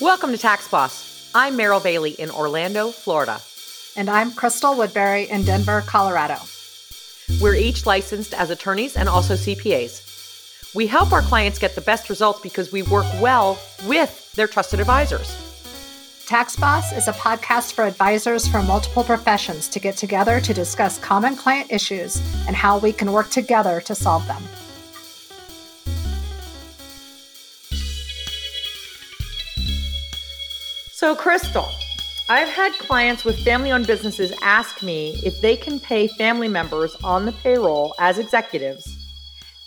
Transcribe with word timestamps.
Welcome 0.00 0.30
to 0.30 0.38
Tax 0.38 0.68
Boss. 0.68 1.28
I'm 1.34 1.58
Meryl 1.58 1.82
Bailey 1.82 2.12
in 2.12 2.30
Orlando, 2.30 2.92
Florida. 2.92 3.40
And 3.96 4.08
I'm 4.08 4.30
Crystal 4.30 4.76
Woodbury 4.76 5.28
in 5.28 5.42
Denver, 5.42 5.82
Colorado. 5.88 6.36
We're 7.40 7.56
each 7.56 7.84
licensed 7.84 8.32
as 8.32 8.50
attorneys 8.50 8.96
and 8.96 9.08
also 9.08 9.34
CPAs. 9.34 10.72
We 10.72 10.86
help 10.86 11.10
our 11.10 11.22
clients 11.22 11.58
get 11.58 11.74
the 11.74 11.80
best 11.80 12.10
results 12.10 12.40
because 12.42 12.70
we 12.70 12.82
work 12.84 13.06
well 13.20 13.58
with 13.88 14.32
their 14.34 14.46
trusted 14.46 14.78
advisors. 14.78 15.36
Tax 16.26 16.54
Boss 16.54 16.92
is 16.92 17.08
a 17.08 17.12
podcast 17.14 17.72
for 17.72 17.82
advisors 17.82 18.46
from 18.46 18.68
multiple 18.68 19.02
professions 19.02 19.66
to 19.66 19.80
get 19.80 19.96
together 19.96 20.40
to 20.40 20.54
discuss 20.54 20.98
common 20.98 21.34
client 21.34 21.72
issues 21.72 22.22
and 22.46 22.54
how 22.54 22.78
we 22.78 22.92
can 22.92 23.10
work 23.10 23.30
together 23.30 23.80
to 23.80 23.96
solve 23.96 24.24
them. 24.28 24.44
So, 30.98 31.14
Crystal, 31.14 31.68
I've 32.28 32.48
had 32.48 32.72
clients 32.72 33.24
with 33.24 33.44
family 33.44 33.70
owned 33.70 33.86
businesses 33.86 34.32
ask 34.42 34.82
me 34.82 35.20
if 35.24 35.40
they 35.40 35.54
can 35.54 35.78
pay 35.78 36.08
family 36.08 36.48
members 36.48 36.96
on 37.04 37.24
the 37.24 37.30
payroll 37.30 37.94
as 38.00 38.18
executives 38.18 38.84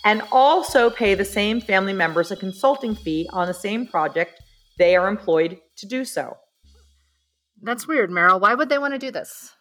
and 0.04 0.20
also 0.30 0.90
pay 0.90 1.14
the 1.14 1.24
same 1.24 1.58
family 1.58 1.94
members 1.94 2.30
a 2.30 2.36
consulting 2.36 2.94
fee 2.94 3.30
on 3.32 3.46
the 3.46 3.54
same 3.54 3.86
project 3.86 4.42
they 4.76 4.94
are 4.94 5.08
employed 5.08 5.58
to 5.78 5.86
do 5.86 6.04
so. 6.04 6.36
That's 7.62 7.88
weird, 7.88 8.10
Meryl. 8.10 8.38
Why 8.38 8.52
would 8.52 8.68
they 8.68 8.76
want 8.76 8.92
to 8.92 8.98
do 8.98 9.10
this? 9.10 9.52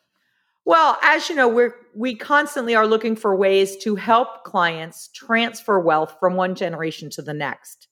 Well, 0.65 0.97
as 1.01 1.29
you 1.29 1.35
know, 1.35 1.47
we're 1.47 1.73
we 1.95 2.15
constantly 2.15 2.75
are 2.75 2.85
looking 2.85 3.15
for 3.15 3.33
ways 3.33 3.77
to 3.83 3.95
help 3.95 4.43
clients 4.43 5.09
transfer 5.15 5.79
wealth 5.79 6.17
from 6.19 6.35
one 6.35 6.53
generation 6.53 7.09
to 7.11 7.21
the 7.21 7.33
next. 7.33 7.87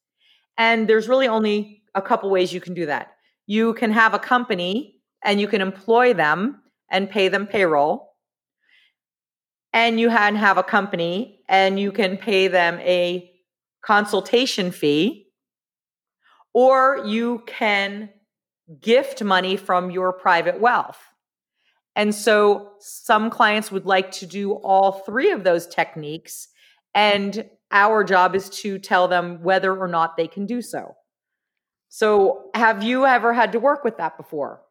And 0.58 0.90
there's 0.90 1.08
really 1.08 1.30
only 1.30 1.81
a 1.96 2.02
couple 2.02 2.30
ways 2.30 2.52
you 2.52 2.59
can 2.59 2.73
do 2.73 2.86
that 2.88 3.14
you 3.50 3.73
can 3.73 3.89
have 3.89 4.14
a 4.14 4.19
company 4.19 5.02
and 5.25 5.42
you 5.42 5.47
can 5.47 5.59
employ 5.59 6.14
them 6.14 6.61
and 6.92 7.09
pay 7.09 7.30
them 7.30 7.47
payroll. 7.47 8.14
And 9.73 10.00
you 10.00 10.09
can 10.09 10.36
have 10.36 10.59
a 10.59 10.64
company 10.64 11.41
and 11.50 11.80
you 11.80 11.91
can 11.91 12.17
pay 12.17 12.47
them 12.47 12.78
a 12.81 13.31
consultation 13.81 14.69
fee. 14.69 15.31
Or 16.53 17.03
you 17.08 17.41
can 17.47 18.11
gift 18.80 19.23
money 19.23 19.58
from 19.58 19.89
your 19.89 20.13
private 20.13 20.61
wealth. 20.61 21.00
And 21.95 22.13
so 22.13 22.73
some 22.80 23.31
clients 23.31 23.72
would 23.72 23.88
like 23.88 24.11
to 24.11 24.28
do 24.28 24.52
all 24.53 24.91
three 24.91 25.31
of 25.31 25.44
those 25.44 25.66
techniques. 25.66 26.50
And 26.94 27.50
our 27.72 28.03
job 28.03 28.36
is 28.36 28.47
to 28.61 28.78
tell 28.78 29.08
them 29.08 29.41
whether 29.41 29.75
or 29.75 29.88
not 29.88 30.17
they 30.17 30.28
can 30.28 30.45
do 30.45 30.61
so. 30.61 30.94
So, 31.90 32.50
have 32.54 32.84
you 32.84 33.06
ever 33.06 33.34
had 33.34 33.52
to 33.54 33.59
work 33.59 33.84
with 33.84 33.98
that 33.98 34.16
before? 34.18 34.62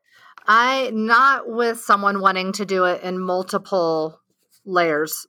I 0.47 0.91
not 0.95 1.49
with 1.49 1.81
someone 1.81 2.21
wanting 2.21 2.53
to 2.53 2.65
do 2.65 2.85
it 2.85 3.03
in 3.03 3.21
multiple 3.21 4.21
layers 4.65 5.27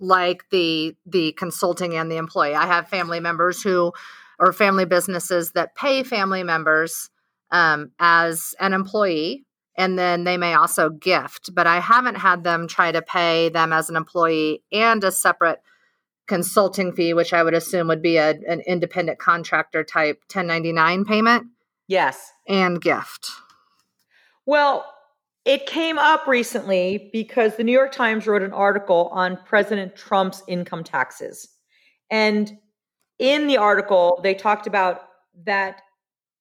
like 0.00 0.44
the 0.50 0.94
the 1.06 1.32
consulting 1.32 1.94
and 1.94 2.10
the 2.10 2.16
employee. 2.16 2.54
I 2.54 2.66
have 2.66 2.88
family 2.88 3.20
members 3.20 3.62
who 3.62 3.92
or 4.38 4.52
family 4.52 4.84
businesses 4.84 5.52
that 5.52 5.74
pay 5.74 6.02
family 6.02 6.42
members 6.42 7.10
um, 7.50 7.92
as 7.98 8.54
an 8.60 8.72
employee 8.72 9.46
and 9.78 9.96
then 9.96 10.24
they 10.24 10.36
may 10.36 10.54
also 10.54 10.90
gift, 10.90 11.54
but 11.54 11.68
I 11.68 11.78
haven't 11.78 12.16
had 12.16 12.42
them 12.42 12.66
try 12.66 12.90
to 12.90 13.00
pay 13.00 13.48
them 13.48 13.72
as 13.72 13.88
an 13.88 13.94
employee 13.94 14.64
and 14.72 15.02
a 15.04 15.12
separate 15.12 15.62
consulting 16.28 16.92
fee, 16.92 17.14
which 17.14 17.32
I 17.32 17.42
would 17.42 17.54
assume 17.54 17.88
would 17.88 18.02
be 18.02 18.18
a, 18.18 18.30
an 18.46 18.60
independent 18.66 19.18
contractor 19.18 19.82
type 19.82 20.20
1099 20.32 21.04
payment. 21.04 21.46
Yes. 21.88 22.30
And 22.46 22.80
gift. 22.80 23.30
Well, 24.46 24.86
it 25.44 25.66
came 25.66 25.98
up 25.98 26.26
recently 26.26 27.10
because 27.12 27.56
the 27.56 27.64
New 27.64 27.72
York 27.72 27.92
Times 27.92 28.26
wrote 28.26 28.42
an 28.42 28.52
article 28.52 29.08
on 29.12 29.38
President 29.46 29.96
Trump's 29.96 30.42
income 30.46 30.84
taxes. 30.84 31.48
And 32.10 32.58
in 33.18 33.46
the 33.46 33.56
article, 33.56 34.20
they 34.22 34.34
talked 34.34 34.66
about 34.66 35.00
that 35.44 35.80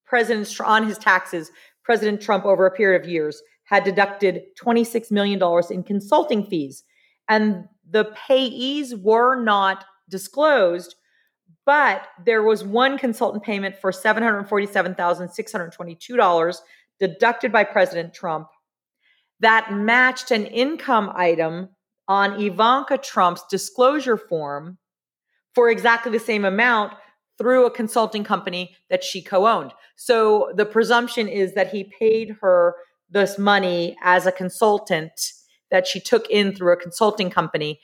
President 0.05 0.53
on 0.61 0.85
his 0.85 0.97
taxes, 0.97 1.51
President 1.83 2.21
Trump 2.21 2.45
over 2.45 2.65
a 2.65 2.71
period 2.71 3.01
of 3.01 3.09
years 3.09 3.41
had 3.63 3.83
deducted 3.83 4.43
$26 4.61 5.11
million 5.11 5.41
in 5.69 5.83
consulting 5.83 6.45
fees. 6.45 6.83
And 7.27 7.65
the 7.89 8.13
payees 8.27 8.99
were 8.99 9.41
not 9.41 9.85
disclosed, 10.09 10.95
but 11.65 12.07
there 12.25 12.43
was 12.43 12.63
one 12.63 12.97
consultant 12.97 13.43
payment 13.43 13.77
for 13.77 13.91
$747,622 13.91 16.57
deducted 16.99 17.51
by 17.51 17.63
President 17.63 18.11
Trump 18.13 18.47
that 19.39 19.71
matched 19.71 20.31
an 20.31 20.47
income 20.47 21.11
item 21.13 21.69
on 22.07 22.41
Ivanka 22.41 22.97
Trump's 22.97 23.43
disclosure 23.49 24.17
form 24.17 24.77
for 25.53 25.69
exactly 25.69 26.11
the 26.11 26.19
same 26.19 26.45
amount 26.45 26.93
through 27.37 27.65
a 27.65 27.71
consulting 27.71 28.23
company 28.23 28.75
that 28.89 29.03
she 29.03 29.21
co 29.21 29.45
owned. 29.45 29.73
So 29.95 30.51
the 30.55 30.65
presumption 30.65 31.27
is 31.27 31.53
that 31.53 31.71
he 31.71 31.91
paid 31.99 32.37
her 32.41 32.75
this 33.09 33.37
money 33.37 33.95
as 34.03 34.25
a 34.25 34.31
consultant 34.31 35.11
that 35.72 35.88
she 35.88 36.00
took 36.00 36.29
in 36.29 36.55
through 36.55 36.73
a 36.73 36.78
consulting 36.78 37.29
company. 37.29 37.79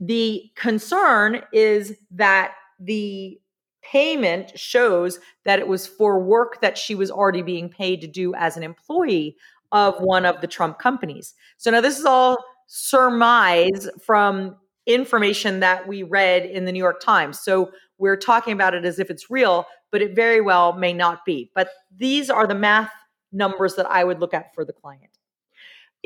The 0.00 0.50
concern 0.54 1.42
is 1.52 1.94
that 2.12 2.52
the 2.78 3.40
payment 3.82 4.58
shows 4.58 5.18
that 5.44 5.58
it 5.58 5.66
was 5.66 5.86
for 5.86 6.22
work 6.22 6.60
that 6.60 6.76
she 6.76 6.94
was 6.94 7.10
already 7.10 7.42
being 7.42 7.68
paid 7.68 8.00
to 8.00 8.06
do 8.06 8.34
as 8.34 8.56
an 8.56 8.62
employee 8.62 9.36
of 9.72 10.00
one 10.00 10.24
of 10.24 10.40
the 10.40 10.46
Trump 10.46 10.78
companies. 10.78 11.34
So 11.56 11.70
now 11.70 11.80
this 11.80 11.98
is 11.98 12.04
all 12.04 12.38
surmise 12.66 13.88
from 14.04 14.56
information 14.86 15.60
that 15.60 15.86
we 15.86 16.02
read 16.02 16.46
in 16.46 16.64
the 16.64 16.72
New 16.72 16.78
York 16.78 17.00
Times. 17.00 17.40
So 17.40 17.70
we're 17.98 18.16
talking 18.16 18.52
about 18.52 18.74
it 18.74 18.84
as 18.84 18.98
if 18.98 19.10
it's 19.10 19.30
real, 19.30 19.66
but 19.90 20.02
it 20.02 20.14
very 20.14 20.40
well 20.40 20.72
may 20.72 20.92
not 20.92 21.24
be. 21.24 21.50
But 21.54 21.70
these 21.94 22.30
are 22.30 22.46
the 22.46 22.54
math 22.54 22.90
numbers 23.32 23.74
that 23.74 23.86
I 23.86 24.04
would 24.04 24.20
look 24.20 24.32
at 24.32 24.54
for 24.54 24.64
the 24.64 24.72
client 24.72 25.17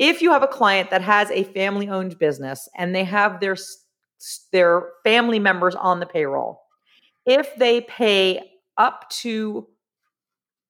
if 0.03 0.21
you 0.21 0.33
have 0.33 0.43
a 0.43 0.47
client 0.47 0.89
that 0.89 1.01
has 1.01 1.31
a 1.31 1.45
family 1.45 1.87
owned 1.87 2.19
business 2.19 2.67
and 2.75 2.93
they 2.93 3.05
have 3.05 3.39
their 3.39 3.55
their 4.51 4.89
family 5.03 5.39
members 5.39 5.75
on 5.75 5.99
the 5.99 6.05
payroll 6.05 6.61
if 7.25 7.55
they 7.55 7.81
pay 7.81 8.41
up 8.77 9.09
to 9.09 9.65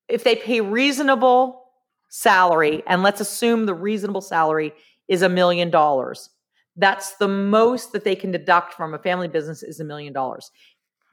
if 0.07 0.23
they 0.23 0.35
pay 0.35 0.61
reasonable 0.61 1.63
salary 2.09 2.83
and 2.85 3.01
let's 3.01 3.21
assume 3.21 3.65
the 3.65 3.73
reasonable 3.73 4.21
salary 4.21 4.71
is 5.07 5.23
a 5.23 5.29
million 5.29 5.71
dollars 5.71 6.29
that's 6.75 7.15
the 7.15 7.27
most 7.27 7.91
that 7.93 8.03
they 8.03 8.15
can 8.15 8.31
deduct 8.31 8.73
from 8.75 8.93
a 8.93 8.99
family 8.99 9.27
business 9.27 9.61
is 9.61 9.79
a 9.79 9.83
million 9.83 10.11
dollars. 10.11 10.49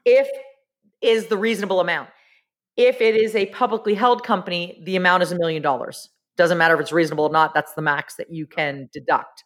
If 0.05 0.27
is 1.01 1.27
the 1.27 1.37
reasonable 1.37 1.79
amount. 1.79 2.09
If 2.77 3.01
it 3.01 3.15
is 3.15 3.35
a 3.35 3.47
publicly 3.47 3.95
held 3.95 4.23
company 4.23 4.81
the 4.85 4.95
amount 4.95 5.23
is 5.23 5.31
a 5.31 5.37
million 5.37 5.61
dollars 5.61 6.09
doesn't 6.37 6.57
matter 6.57 6.75
if 6.75 6.81
it's 6.81 6.91
reasonable 6.91 7.25
or 7.25 7.31
not, 7.31 7.53
that's 7.53 7.73
the 7.73 7.81
max 7.81 8.15
that 8.15 8.31
you 8.31 8.47
can 8.47 8.89
deduct. 8.93 9.43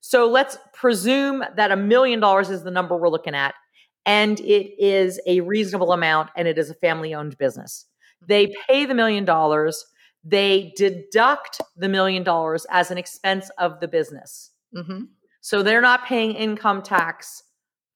So 0.00 0.28
let's 0.28 0.58
presume 0.72 1.42
that 1.56 1.72
a 1.72 1.76
million 1.76 2.20
dollars 2.20 2.50
is 2.50 2.62
the 2.62 2.70
number 2.70 2.96
we're 2.96 3.08
looking 3.08 3.34
at, 3.34 3.54
and 4.06 4.38
it 4.40 4.74
is 4.78 5.20
a 5.26 5.40
reasonable 5.40 5.92
amount, 5.92 6.30
and 6.36 6.46
it 6.46 6.58
is 6.58 6.70
a 6.70 6.74
family 6.74 7.14
owned 7.14 7.36
business. 7.38 7.86
They 8.26 8.52
pay 8.68 8.84
the 8.84 8.94
million 8.94 9.24
dollars, 9.24 9.84
they 10.24 10.72
deduct 10.76 11.60
the 11.76 11.88
million 11.88 12.22
dollars 12.22 12.66
as 12.70 12.90
an 12.90 12.98
expense 12.98 13.50
of 13.58 13.80
the 13.80 13.88
business. 13.88 14.50
Mm-hmm. 14.76 15.04
So 15.40 15.62
they're 15.62 15.80
not 15.80 16.04
paying 16.04 16.32
income 16.32 16.82
tax 16.82 17.42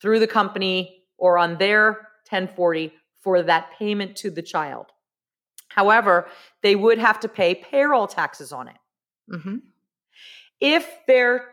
through 0.01 0.21
the 0.21 0.27
company 0.27 1.05
or 1.19 1.39
on 1.39 1.59
their 1.59 2.09
1040 2.31 2.93
for 3.21 3.43
that 3.43 3.71
payment 3.79 4.17
to 4.17 4.31
the 4.31 4.43
child. 4.43 4.87
However, 5.75 6.27
they 6.63 6.77
would 6.77 6.99
have 6.99 7.21
to 7.21 7.29
pay 7.29 7.55
payroll 7.55 8.07
taxes 8.07 8.53
on 8.53 8.69
it. 8.69 8.77
Mm-hmm. 9.31 9.57
If 10.61 10.89
they're 11.07 11.49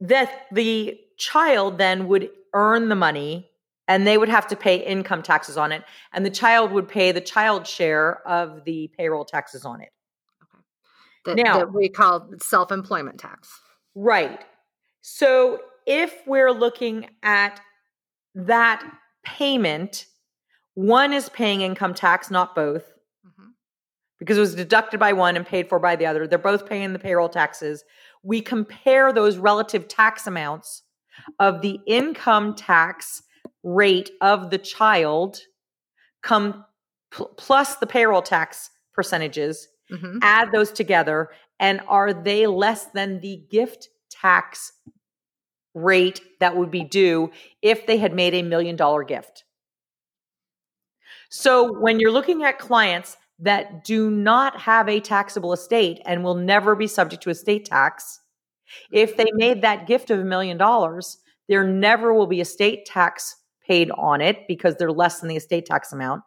that 0.00 0.46
the 0.52 0.98
child 1.16 1.78
then 1.78 2.06
would 2.08 2.30
earn 2.54 2.88
the 2.88 2.94
money 2.94 3.50
and 3.88 4.06
they 4.06 4.18
would 4.18 4.28
have 4.28 4.46
to 4.48 4.56
pay 4.56 4.76
income 4.76 5.22
taxes 5.22 5.56
on 5.56 5.72
it, 5.72 5.82
and 6.12 6.24
the 6.24 6.30
child 6.30 6.72
would 6.72 6.86
pay 6.86 7.10
the 7.10 7.22
child 7.22 7.66
share 7.66 8.26
of 8.28 8.64
the 8.64 8.90
payroll 8.96 9.24
taxes 9.24 9.64
on 9.64 9.80
it. 9.80 9.88
Okay. 10.42 10.62
That, 11.24 11.36
now, 11.42 11.58
that 11.58 11.72
we 11.72 11.88
call 11.88 12.30
self 12.40 12.70
employment 12.70 13.18
tax. 13.18 13.48
Right. 13.94 14.44
So 15.00 15.60
if 15.86 16.14
we're 16.26 16.52
looking 16.52 17.08
at 17.22 17.60
that 18.34 18.84
payment, 19.24 20.04
one 20.74 21.14
is 21.14 21.30
paying 21.30 21.62
income 21.62 21.94
tax, 21.94 22.30
not 22.30 22.54
both 22.54 22.84
because 24.18 24.36
it 24.36 24.40
was 24.40 24.54
deducted 24.54 24.98
by 24.98 25.12
one 25.12 25.36
and 25.36 25.46
paid 25.46 25.68
for 25.68 25.78
by 25.78 25.96
the 25.96 26.06
other. 26.06 26.26
They're 26.26 26.38
both 26.38 26.66
paying 26.68 26.92
the 26.92 26.98
payroll 26.98 27.28
taxes. 27.28 27.84
We 28.22 28.40
compare 28.40 29.12
those 29.12 29.36
relative 29.38 29.88
tax 29.88 30.26
amounts 30.26 30.82
of 31.38 31.62
the 31.62 31.78
income 31.86 32.54
tax 32.54 33.22
rate 33.62 34.10
of 34.20 34.50
the 34.50 34.58
child 34.58 35.40
come 36.22 36.64
pl- 37.10 37.32
plus 37.36 37.76
the 37.76 37.86
payroll 37.86 38.22
tax 38.22 38.70
percentages, 38.92 39.68
Mhm. 39.90 40.18
add 40.22 40.52
those 40.52 40.72
together, 40.72 41.30
and 41.60 41.80
are 41.88 42.12
they 42.12 42.46
less 42.46 42.86
than 42.86 43.20
the 43.20 43.36
gift 43.50 43.88
tax 44.10 44.72
rate 45.74 46.20
that 46.40 46.56
would 46.56 46.70
be 46.70 46.82
due 46.84 47.30
if 47.62 47.86
they 47.86 47.98
had 47.98 48.12
made 48.14 48.34
a 48.34 48.42
million 48.42 48.74
dollar 48.76 49.04
gift? 49.04 49.44
So 51.30 51.72
when 51.78 52.00
you're 52.00 52.10
looking 52.12 52.42
at 52.44 52.58
clients 52.58 53.16
that 53.38 53.84
do 53.84 54.10
not 54.10 54.60
have 54.60 54.88
a 54.88 55.00
taxable 55.00 55.52
estate 55.52 56.00
and 56.04 56.24
will 56.24 56.34
never 56.34 56.74
be 56.74 56.86
subject 56.86 57.22
to 57.22 57.30
estate 57.30 57.64
tax, 57.64 58.20
if 58.90 59.16
they 59.16 59.30
made 59.34 59.62
that 59.62 59.86
gift 59.86 60.10
of 60.10 60.18
a 60.18 60.24
million 60.24 60.58
dollars, 60.58 61.18
there 61.48 61.64
never 61.64 62.12
will 62.12 62.26
be 62.26 62.40
estate 62.40 62.84
tax 62.84 63.36
paid 63.66 63.90
on 63.92 64.20
it 64.20 64.46
because 64.48 64.76
they're 64.76 64.92
less 64.92 65.20
than 65.20 65.28
the 65.28 65.36
estate 65.36 65.66
tax 65.66 65.92
amount. 65.92 66.22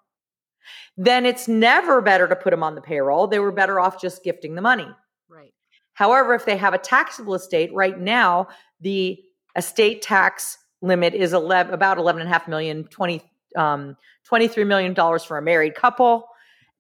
Then 0.98 1.26
it's 1.26 1.48
never 1.48 2.02
better 2.02 2.28
to 2.28 2.36
put 2.36 2.52
them 2.52 2.64
on 2.64 2.76
the 2.76 2.82
payroll. 2.82 3.28
They 3.28 3.40
were 3.40 3.52
better 3.52 3.80
off 3.80 4.00
just 4.00 4.24
gifting 4.24 4.56
the 4.56 4.62
money. 4.62 4.88
Right. 5.30 5.54
However, 5.94 6.34
if 6.34 6.46
they 6.46 6.58
have 6.58 6.74
a 6.74 6.78
taxable 6.78 7.34
estate, 7.34 7.74
right 7.74 8.00
now 8.00 8.48
the 8.80 9.20
estate 9.56 10.02
tax 10.02 10.58
limit 10.82 11.14
is 11.14 11.34
11, 11.34 11.74
about 11.74 11.98
11.5 11.98 12.48
million, 12.48 12.84
20, 12.86 13.22
um, 13.56 13.98
$23 14.32 14.66
million 14.66 14.96
for 14.96 15.38
a 15.38 15.42
married 15.42 15.76
couple. 15.76 16.28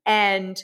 And 0.05 0.61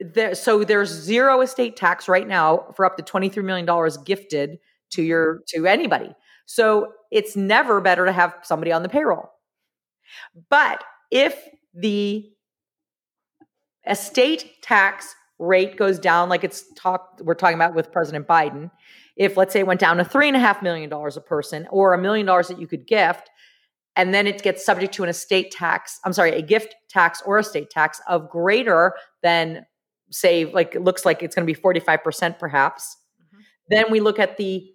there, 0.00 0.34
so 0.34 0.64
there's 0.64 0.90
zero 0.90 1.40
estate 1.40 1.76
tax 1.76 2.08
right 2.08 2.26
now 2.26 2.66
for 2.76 2.84
up 2.84 2.96
to 2.96 3.02
$23 3.02 3.44
million 3.44 3.68
gifted 4.04 4.58
to 4.90 5.02
your 5.02 5.40
to 5.48 5.66
anybody. 5.66 6.14
So 6.46 6.92
it's 7.10 7.36
never 7.36 7.80
better 7.80 8.04
to 8.04 8.12
have 8.12 8.34
somebody 8.42 8.72
on 8.72 8.82
the 8.82 8.88
payroll. 8.88 9.30
But 10.50 10.84
if 11.10 11.36
the 11.72 12.30
estate 13.88 14.62
tax 14.62 15.14
rate 15.38 15.76
goes 15.76 15.98
down, 15.98 16.28
like 16.28 16.44
it's 16.44 16.64
talked, 16.74 17.22
we're 17.22 17.34
talking 17.34 17.56
about 17.56 17.74
with 17.74 17.92
President 17.92 18.26
Biden, 18.26 18.70
if 19.16 19.36
let's 19.36 19.52
say 19.52 19.60
it 19.60 19.66
went 19.66 19.80
down 19.80 19.96
to 19.98 20.04
three 20.04 20.28
and 20.28 20.36
a 20.36 20.40
half 20.40 20.62
million 20.62 20.90
dollars 20.90 21.16
a 21.16 21.20
person 21.20 21.66
or 21.70 21.94
a 21.94 21.98
million 21.98 22.26
dollars 22.26 22.48
that 22.48 22.60
you 22.60 22.66
could 22.66 22.86
gift, 22.86 23.30
and 23.96 24.12
then 24.12 24.26
it 24.26 24.42
gets 24.42 24.64
subject 24.64 24.94
to 24.94 25.02
an 25.02 25.08
estate 25.08 25.52
tax, 25.52 26.00
I'm 26.04 26.12
sorry, 26.12 26.32
a 26.32 26.42
gift 26.42 26.74
tax 26.88 27.22
or 27.24 27.38
estate 27.38 27.70
tax 27.70 28.00
of 28.08 28.28
greater 28.28 28.94
than 29.22 29.66
say 30.10 30.46
like 30.46 30.74
it 30.74 30.82
looks 30.82 31.04
like 31.04 31.22
it's 31.22 31.34
going 31.34 31.46
to 31.46 31.52
be 31.52 31.58
45% 31.58 32.38
perhaps. 32.38 32.96
Mhm. 33.20 33.40
Then 33.68 33.90
we 33.90 34.00
look 34.00 34.18
at 34.18 34.36
the 34.36 34.70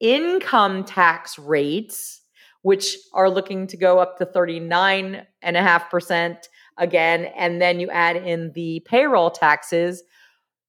income 0.00 0.84
tax 0.84 1.38
rates, 1.38 2.22
which 2.62 2.96
are 3.12 3.30
looking 3.30 3.66
to 3.68 3.76
go 3.76 3.98
up 3.98 4.18
to 4.18 4.26
39.5% 4.26 6.48
again. 6.76 7.26
And 7.36 7.60
then 7.60 7.80
you 7.80 7.90
add 7.90 8.16
in 8.16 8.52
the 8.52 8.80
payroll 8.86 9.30
taxes. 9.30 10.02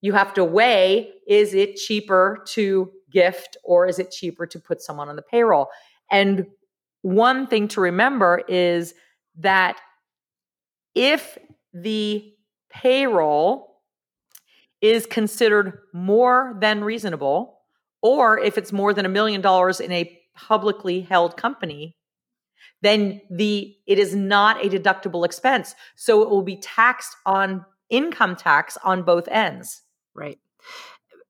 You 0.01 0.13
have 0.13 0.33
to 0.35 0.43
weigh 0.43 1.11
is 1.27 1.53
it 1.53 1.75
cheaper 1.75 2.43
to 2.49 2.91
gift 3.11 3.57
or 3.63 3.87
is 3.87 3.99
it 3.99 4.11
cheaper 4.11 4.45
to 4.47 4.59
put 4.59 4.81
someone 4.81 5.09
on 5.09 5.15
the 5.15 5.21
payroll? 5.21 5.69
And 6.09 6.47
one 7.01 7.47
thing 7.47 7.67
to 7.69 7.81
remember 7.81 8.41
is 8.47 8.93
that 9.39 9.79
if 10.93 11.37
the 11.73 12.33
payroll 12.69 13.81
is 14.81 15.05
considered 15.05 15.79
more 15.93 16.57
than 16.59 16.83
reasonable, 16.83 17.59
or 18.01 18.39
if 18.39 18.57
it's 18.57 18.71
more 18.71 18.93
than 18.93 19.05
a 19.05 19.09
million 19.09 19.41
dollars 19.41 19.79
in 19.79 19.91
a 19.91 20.17
publicly 20.35 21.01
held 21.01 21.37
company, 21.37 21.97
then 22.81 23.21
the 23.29 23.75
it 23.87 23.99
is 23.99 24.15
not 24.15 24.63
a 24.65 24.69
deductible 24.69 25.25
expense. 25.25 25.75
So 25.95 26.23
it 26.23 26.29
will 26.29 26.41
be 26.41 26.57
taxed 26.57 27.15
on 27.25 27.65
income 27.89 28.35
tax 28.35 28.77
on 28.83 29.03
both 29.03 29.27
ends. 29.27 29.83
Right. 30.15 30.39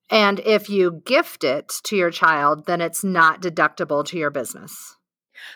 And 0.10 0.40
if 0.42 0.70
you 0.70 1.02
gift 1.06 1.44
it 1.44 1.74
to 1.86 1.96
your 1.96 2.12
child, 2.12 2.66
then 2.66 2.82
it's 2.82 3.04
not 3.04 3.42
deductible 3.42 4.06
to 4.06 4.18
your 4.18 4.30
business. 4.30 4.96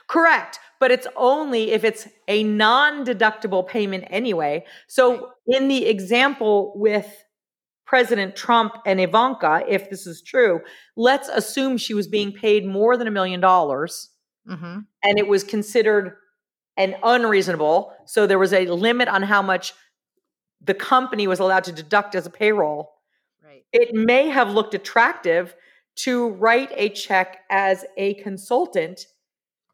Correct. 0.08 0.60
But 0.80 0.92
it's 0.92 1.08
only 1.16 1.72
if 1.72 1.84
it's 1.84 2.08
a 2.28 2.44
non 2.44 3.06
deductible 3.06 3.68
payment 3.68 4.06
anyway. 4.10 4.66
So, 4.88 5.32
in 5.48 5.68
the 5.68 5.86
example 5.86 6.74
with 6.76 7.08
President 7.86 8.36
Trump 8.36 8.74
and 8.86 9.00
Ivanka, 9.00 9.64
if 9.68 9.90
this 9.90 10.06
is 10.06 10.22
true, 10.22 10.62
let's 10.96 11.30
assume 11.30 11.78
she 11.78 11.94
was 11.94 12.08
being 12.08 12.32
paid 12.32 12.66
more 12.66 12.98
than 12.98 13.08
a 13.08 13.12
million 13.12 13.40
dollars 13.40 14.10
Mm-hmm. 14.48 14.82
and 15.02 15.18
it 15.18 15.28
was 15.28 15.44
considered 15.44 16.18
an 16.78 16.96
unreasonable. 17.02 17.94
So, 18.06 18.28
there 18.28 18.38
was 18.38 18.54
a 18.54 18.68
limit 18.68 19.08
on 19.08 19.24
how 19.24 19.42
much 19.42 19.74
the 20.62 20.74
company 20.74 21.28
was 21.28 21.40
allowed 21.40 21.64
to 21.66 21.72
deduct 21.72 22.16
as 22.16 22.26
a 22.26 22.30
payroll. 22.30 22.94
Right. 23.44 23.64
It 23.72 23.94
may 23.94 24.30
have 24.30 24.52
looked 24.52 24.74
attractive 24.74 25.56
to 25.96 26.30
write 26.30 26.70
a 26.76 26.90
check 26.90 27.38
as 27.50 27.86
a 27.98 28.16
consultant 28.16 29.08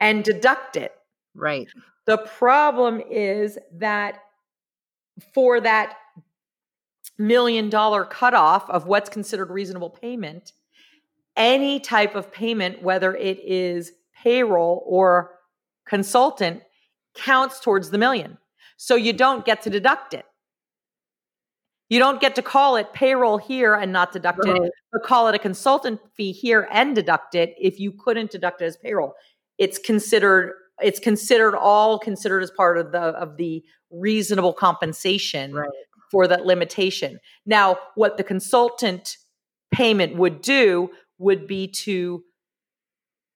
and 0.01 0.23
deduct 0.23 0.75
it. 0.75 0.93
Right. 1.33 1.69
The 2.07 2.17
problem 2.17 3.01
is 3.09 3.57
that 3.75 4.23
for 5.33 5.61
that 5.61 5.95
million 7.17 7.69
dollar 7.69 8.03
cutoff 8.03 8.69
of 8.69 8.87
what's 8.87 9.09
considered 9.09 9.49
reasonable 9.51 9.91
payment, 9.91 10.51
any 11.37 11.79
type 11.79 12.15
of 12.15 12.31
payment, 12.33 12.81
whether 12.81 13.15
it 13.15 13.39
is 13.39 13.91
payroll 14.21 14.83
or 14.85 15.31
consultant, 15.87 16.63
counts 17.13 17.59
towards 17.59 17.91
the 17.91 17.97
million. 17.97 18.37
So 18.77 18.95
you 18.95 19.13
don't 19.13 19.45
get 19.45 19.61
to 19.61 19.69
deduct 19.69 20.13
it. 20.13 20.25
You 21.89 21.99
don't 21.99 22.21
get 22.21 22.35
to 22.35 22.41
call 22.41 22.77
it 22.77 22.93
payroll 22.93 23.37
here 23.37 23.73
and 23.73 23.91
not 23.91 24.13
deduct 24.13 24.45
it, 24.45 24.71
but 24.93 25.03
call 25.03 25.27
it 25.27 25.35
a 25.35 25.39
consultant 25.39 25.99
fee 26.15 26.31
here 26.31 26.67
and 26.71 26.95
deduct 26.95 27.35
it 27.35 27.53
if 27.59 27.81
you 27.81 27.91
couldn't 27.91 28.31
deduct 28.31 28.61
it 28.61 28.65
as 28.65 28.77
payroll. 28.77 29.13
It's 29.61 29.77
considered 29.77 30.53
it's 30.81 30.99
considered 30.99 31.55
all 31.55 31.99
considered 31.99 32.41
as 32.41 32.49
part 32.49 32.79
of 32.79 32.91
the 32.91 32.99
of 32.99 33.37
the 33.37 33.63
reasonable 33.91 34.53
compensation 34.53 35.53
Right. 35.53 35.69
for 36.09 36.27
that 36.27 36.45
limitation. 36.47 37.19
Now, 37.45 37.77
what 37.93 38.17
the 38.17 38.23
consultant 38.23 39.17
payment 39.71 40.15
would 40.15 40.41
do 40.41 40.89
would 41.19 41.45
be 41.45 41.67
to 41.67 42.23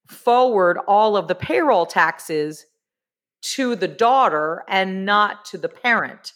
forward 0.07 0.79
all 0.87 1.15
of 1.15 1.27
the 1.27 1.35
payroll 1.35 1.85
taxes 1.85 2.65
to 3.41 3.75
the 3.75 3.87
daughter 3.87 4.63
and 4.67 5.05
not 5.05 5.45
to 5.45 5.57
the 5.59 5.69
parent. 5.69 6.33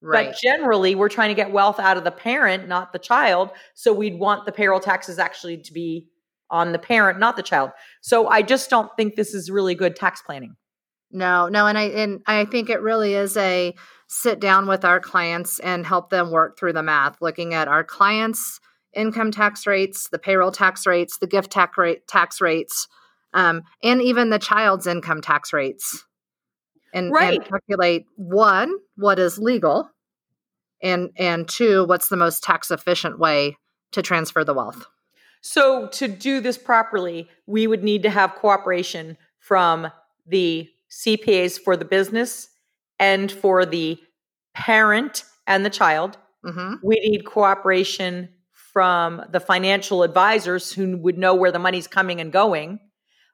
Right. 0.00 0.28
But 0.28 0.36
generally, 0.40 0.94
we're 0.94 1.08
trying 1.08 1.30
to 1.30 1.34
get 1.34 1.50
wealth 1.50 1.80
out 1.80 1.96
of 1.96 2.04
the 2.04 2.12
parent, 2.12 2.68
not 2.68 2.92
the 2.92 3.00
child. 3.00 3.50
So 3.74 3.92
we'd 3.92 4.20
want 4.20 4.46
the 4.46 4.52
payroll 4.52 4.78
taxes 4.78 5.18
actually 5.18 5.58
to 5.58 5.72
be 5.72 6.06
on 6.50 6.72
the 6.72 6.78
parent, 6.78 7.18
not 7.18 7.36
the 7.36 7.42
child. 7.42 7.70
So 8.00 8.28
I 8.28 8.42
just 8.42 8.70
don't 8.70 8.90
think 8.96 9.14
this 9.16 9.34
is 9.34 9.50
really 9.50 9.74
good 9.74 9.96
tax 9.96 10.22
planning. 10.22 10.56
No, 11.10 11.48
no, 11.48 11.66
and 11.66 11.78
I 11.78 11.84
and 11.84 12.20
I 12.26 12.44
think 12.44 12.68
it 12.68 12.82
really 12.82 13.14
is 13.14 13.36
a 13.36 13.74
sit 14.08 14.40
down 14.40 14.66
with 14.66 14.84
our 14.84 15.00
clients 15.00 15.58
and 15.60 15.86
help 15.86 16.10
them 16.10 16.30
work 16.30 16.58
through 16.58 16.74
the 16.74 16.82
math, 16.82 17.20
looking 17.22 17.54
at 17.54 17.68
our 17.68 17.82
clients' 17.82 18.60
income 18.94 19.30
tax 19.30 19.66
rates, 19.66 20.08
the 20.10 20.18
payroll 20.18 20.50
tax 20.52 20.86
rates, 20.86 21.18
the 21.18 21.26
gift 21.26 21.50
tax 21.50 21.78
rate 21.78 22.06
tax 22.06 22.40
rates, 22.40 22.88
um, 23.32 23.62
and 23.82 24.02
even 24.02 24.28
the 24.30 24.38
child's 24.38 24.86
income 24.86 25.20
tax 25.22 25.52
rates, 25.52 26.04
and, 26.92 27.10
Right. 27.10 27.38
and 27.38 27.44
calculate 27.48 28.04
one 28.16 28.74
what 28.96 29.18
is 29.18 29.38
legal, 29.38 29.90
and 30.82 31.10
and 31.16 31.48
two 31.48 31.84
what's 31.86 32.08
the 32.08 32.16
most 32.16 32.42
tax 32.42 32.70
efficient 32.70 33.18
way 33.18 33.56
to 33.92 34.02
transfer 34.02 34.44
the 34.44 34.54
wealth. 34.54 34.86
So 35.40 35.88
to 35.88 36.08
do 36.08 36.40
this 36.40 36.58
properly, 36.58 37.28
we 37.46 37.66
would 37.66 37.84
need 37.84 38.02
to 38.02 38.10
have 38.10 38.34
cooperation 38.34 39.16
from 39.38 39.90
the 40.26 40.68
CPAs 40.90 41.58
for 41.58 41.76
the 41.76 41.84
business 41.84 42.48
and 42.98 43.30
for 43.30 43.64
the 43.64 43.98
parent 44.54 45.24
and 45.46 45.64
the 45.64 45.70
child. 45.70 46.18
hmm 46.44 46.74
We 46.82 46.96
need 47.00 47.24
cooperation 47.24 48.30
from 48.52 49.22
the 49.30 49.40
financial 49.40 50.02
advisors 50.02 50.72
who 50.72 50.96
would 50.98 51.18
know 51.18 51.34
where 51.34 51.52
the 51.52 51.58
money's 51.58 51.86
coming 51.86 52.20
and 52.20 52.32
going. 52.32 52.80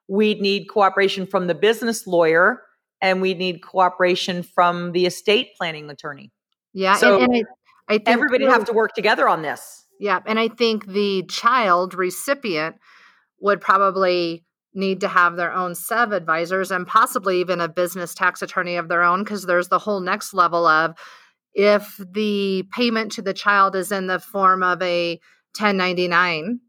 We'd 0.07 0.41
need 0.41 0.65
cooperation 0.65 1.25
from 1.27 1.47
the 1.47 1.55
business 1.55 2.07
lawyer 2.07 2.61
and 3.01 3.21
we 3.21 3.33
need 3.33 3.61
cooperation 3.61 4.43
from 4.43 4.91
the 4.91 5.05
estate 5.05 5.49
planning 5.57 5.89
attorney. 5.89 6.31
Yeah, 6.73 6.95
So 6.95 7.21
and, 7.21 7.33
and 7.33 7.45
I, 7.87 7.93
I 7.93 7.97
think 7.97 8.09
Everybody 8.09 8.45
have 8.45 8.65
to 8.65 8.73
work 8.73 8.93
together 8.93 9.27
on 9.27 9.41
this. 9.41 9.84
Yeah, 9.99 10.19
and 10.25 10.39
I 10.39 10.47
think 10.47 10.87
the 10.87 11.23
child 11.23 11.93
recipient 11.93 12.77
would 13.39 13.61
probably 13.61 14.43
need 14.73 15.01
to 15.01 15.07
have 15.07 15.37
their 15.37 15.53
own 15.53 15.73
SEV 15.73 16.11
advisors 16.11 16.69
and 16.69 16.85
possibly 16.85 17.39
even 17.39 17.61
a 17.61 17.69
business 17.69 18.13
tax 18.13 18.41
attorney 18.41 18.75
of 18.75 18.89
their 18.89 19.03
own 19.03 19.23
because 19.23 19.45
there's 19.45 19.69
the 19.69 19.79
whole 19.79 20.01
next 20.01 20.33
level 20.33 20.67
of 20.67 20.95
if 21.53 21.99
the 22.11 22.63
payment 22.73 23.13
to 23.13 23.21
the 23.21 23.33
child 23.33 23.75
is 23.75 23.91
in 23.91 24.07
the 24.07 24.19
form 24.19 24.61
of 24.61 24.81
a 24.81 25.13
1099 25.57 26.59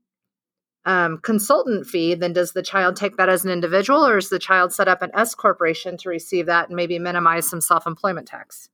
um, 0.85 1.19
consultant 1.19 1.85
fee, 1.85 2.15
then 2.15 2.33
does 2.33 2.53
the 2.53 2.63
child 2.63 2.95
take 2.95 3.17
that 3.17 3.29
as 3.29 3.45
an 3.45 3.51
individual 3.51 4.07
or 4.07 4.17
is 4.17 4.29
the 4.29 4.39
child 4.39 4.73
set 4.73 4.87
up 4.87 5.03
an 5.03 5.11
S 5.15 5.35
corporation 5.35 5.97
to 5.99 6.09
receive 6.09 6.47
that 6.47 6.69
and 6.69 6.77
maybe 6.77 7.01
minimize 7.01 7.49
some 7.51 7.61
self 7.61 7.89
employment 7.89 8.29
tax? 8.29 8.69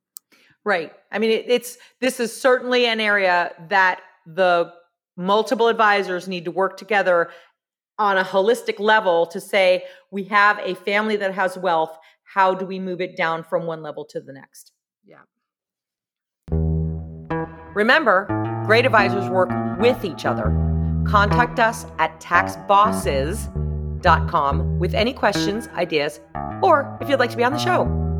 Right. 0.64 0.92
I 1.10 1.18
mean, 1.18 1.30
it, 1.30 1.46
it's 1.48 1.78
this 2.00 2.20
is 2.20 2.38
certainly 2.38 2.84
an 2.84 3.00
area 3.00 3.52
that 3.70 4.00
the 4.26 4.72
multiple 5.16 5.68
advisors 5.68 6.28
need 6.28 6.44
to 6.44 6.50
work 6.50 6.76
together 6.76 7.30
on 7.98 8.18
a 8.18 8.24
holistic 8.24 8.80
level 8.80 9.26
to 9.26 9.38
say 9.40 9.84
we 10.10 10.24
have 10.24 10.58
a 10.60 10.74
family 10.74 11.16
that 11.16 11.34
has 11.34 11.58
wealth. 11.58 11.96
How 12.24 12.54
do 12.54 12.64
we 12.64 12.80
move 12.80 13.00
it 13.00 13.16
down 13.16 13.42
from 13.44 13.66
one 13.66 13.82
level 13.82 14.04
to 14.06 14.20
the 14.20 14.32
next? 14.32 14.72
Yeah. 15.04 15.18
Remember, 17.74 18.26
great 18.66 18.86
advisors 18.86 19.30
work 19.30 19.50
with 19.78 20.04
each 20.04 20.24
other. 20.24 20.44
Contact 21.06 21.58
us 21.58 21.84
at 21.98 22.20
taxbosses.com 22.20 24.78
with 24.78 24.94
any 24.94 25.12
questions, 25.12 25.68
ideas, 25.74 26.20
or 26.62 26.96
if 27.00 27.08
you'd 27.08 27.18
like 27.18 27.30
to 27.30 27.36
be 27.36 27.42
on 27.44 27.52
the 27.52 27.58
show. 27.58 28.11